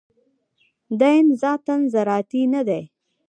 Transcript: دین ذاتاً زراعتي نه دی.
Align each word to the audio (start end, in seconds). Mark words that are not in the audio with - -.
دین 0.99 1.25
ذاتاً 1.41 1.75
زراعتي 1.93 2.41
نه 2.53 2.61
دی. 2.67 2.83